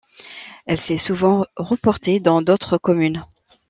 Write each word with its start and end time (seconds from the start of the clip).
Elle 0.65 0.79
s'est 0.79 0.97
souvent 0.97 1.45
reportée 1.55 2.19
dans 2.19 2.41
d'autres 2.41 2.79
communes. 2.79 3.21